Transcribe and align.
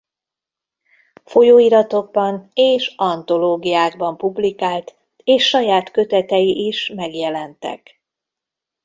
Folyóiratokban 1.23 2.49
és 2.53 2.93
antológiákban 2.95 4.17
publikált 4.17 4.95
és 5.23 5.47
saját 5.47 5.91
kötetei 5.91 6.65
is 6.67 6.89
megjelentek. 6.95 8.01